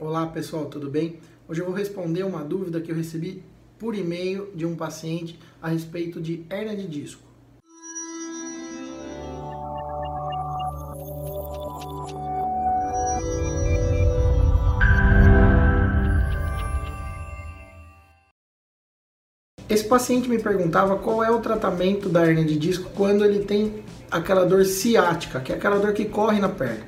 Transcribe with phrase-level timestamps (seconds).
[0.00, 1.18] Olá pessoal, tudo bem?
[1.48, 3.42] Hoje eu vou responder uma dúvida que eu recebi
[3.80, 7.20] por e-mail de um paciente a respeito de hernia de disco.
[19.68, 23.82] Esse paciente me perguntava qual é o tratamento da hernia de disco quando ele tem
[24.08, 26.86] aquela dor ciática, que é aquela dor que corre na perna.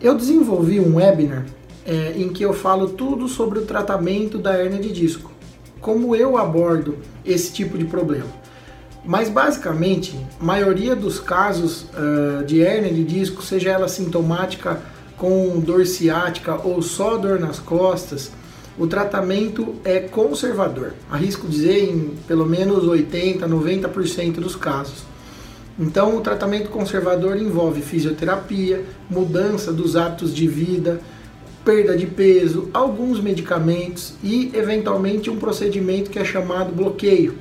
[0.00, 1.44] Eu desenvolvi um webinar
[1.84, 5.30] é, em que eu falo tudo sobre o tratamento da hernia de disco,
[5.80, 8.42] como eu abordo esse tipo de problema.
[9.04, 14.80] Mas basicamente, a maioria dos casos uh, de hernia de disco, seja ela sintomática
[15.16, 18.30] com dor ciática ou só dor nas costas,
[18.78, 20.94] o tratamento é conservador.
[21.10, 25.04] Arrisco dizer em pelo menos 80, 90% dos casos.
[25.78, 31.00] Então, o tratamento conservador envolve fisioterapia, mudança dos hábitos de vida,
[31.64, 37.34] perda de peso, alguns medicamentos e, eventualmente, um procedimento que é chamado bloqueio.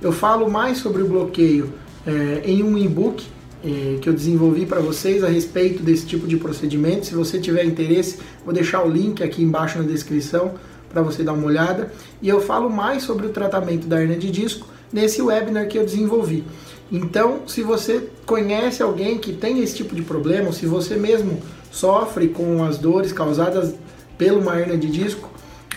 [0.00, 1.72] Eu falo mais sobre o bloqueio
[2.06, 3.26] é, em um e-book
[3.64, 7.06] é, que eu desenvolvi para vocês a respeito desse tipo de procedimento.
[7.06, 10.54] Se você tiver interesse, vou deixar o link aqui embaixo na descrição
[10.88, 11.92] para você dar uma olhada.
[12.20, 15.84] E eu falo mais sobre o tratamento da hernia de disco nesse webinar que eu
[15.84, 16.44] desenvolvi.
[16.90, 21.40] Então, se você conhece alguém que tem esse tipo de problema, ou se você mesmo
[21.70, 23.74] sofre com as dores causadas
[24.16, 25.28] pela uma hernia de disco,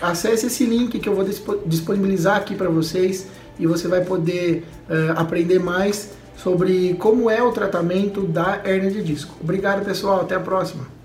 [0.02, 1.26] acesse esse link que eu vou
[1.66, 7.52] disponibilizar aqui para vocês e você vai poder uh, aprender mais sobre como é o
[7.52, 9.36] tratamento da hernia de disco.
[9.42, 10.22] Obrigado, pessoal.
[10.22, 10.99] Até a próxima.